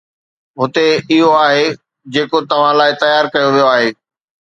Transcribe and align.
هتي 0.59 0.85
اهو 1.09 1.29
آهي 1.45 1.65
جيڪو 2.13 2.39
توهان 2.49 2.73
لاء 2.81 2.91
تيار 3.01 3.23
ڪيو 3.33 3.49
ويو 3.55 3.67
آهي 3.75 3.89